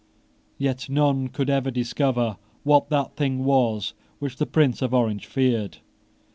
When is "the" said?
4.37-4.47